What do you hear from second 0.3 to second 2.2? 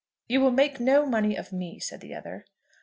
will make no money of me," said the